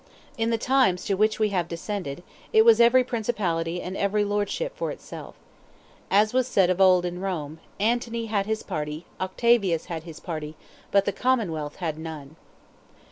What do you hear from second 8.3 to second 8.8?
his